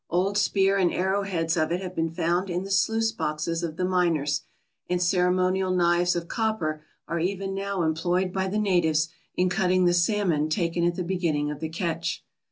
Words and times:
Old 0.09 0.35
spear 0.35 0.77
and 0.77 0.91
arrow 0.91 1.21
heads 1.21 1.55
of 1.55 1.71
it 1.71 1.79
have 1.79 1.93
been 1.93 2.09
found 2.09 2.49
in 2.49 2.63
the 2.63 2.71
sluice 2.71 3.11
boxes 3.11 3.61
of 3.61 3.77
the 3.77 3.85
miners, 3.85 4.41
and 4.89 4.99
ceremonial 4.99 5.69
knives 5.69 6.15
of 6.15 6.27
copper 6.27 6.83
are 7.07 7.19
even 7.19 7.53
now 7.53 7.83
employed 7.83 8.33
by 8.33 8.47
the 8.47 8.57
natives 8.57 9.09
in 9.35 9.47
cutting 9.47 9.85
the 9.85 9.93
salmon 9.93 10.49
taken 10.49 10.83
at 10.85 10.95
the 10.95 11.03
beginning 11.03 11.51
of 11.51 11.59
the 11.59 11.69
catch. 11.69 12.25